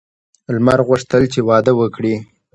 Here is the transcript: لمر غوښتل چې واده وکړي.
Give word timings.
لمر 0.53 0.79
غوښتل 0.87 1.23
چې 1.33 1.39
واده 1.49 1.73
وکړي. 1.79 2.15